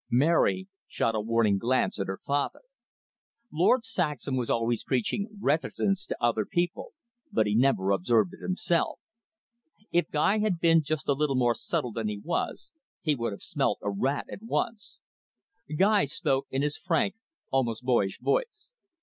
Mary 0.09 0.67
shot 0.87 1.13
a 1.13 1.21
warning 1.21 1.59
glance 1.59 1.99
at 1.99 2.07
her 2.07 2.17
father. 2.17 2.61
Lord 3.53 3.85
Saxham 3.85 4.35
was 4.35 4.49
always 4.49 4.83
preaching 4.83 5.29
reticence 5.39 6.07
to 6.07 6.17
other 6.19 6.43
people, 6.43 6.93
but 7.31 7.45
he 7.45 7.53
never 7.53 7.91
observed 7.91 8.33
it 8.33 8.41
himself. 8.41 8.99
If 9.91 10.09
Guy 10.09 10.39
had 10.39 10.59
been 10.59 10.81
just 10.81 11.07
a 11.07 11.13
little 11.13 11.35
more 11.35 11.53
subtle 11.53 11.91
than 11.91 12.07
he 12.07 12.17
was, 12.19 12.73
he 13.03 13.13
would 13.13 13.31
have 13.31 13.43
smelt 13.43 13.77
a 13.83 13.91
rat 13.91 14.25
at 14.31 14.41
once. 14.41 15.01
Guy 15.77 16.05
spoke 16.05 16.47
in 16.49 16.63
his 16.63 16.77
frank, 16.79 17.13
almost 17.51 17.83
boyish 17.83 18.19
voice. 18.19 18.71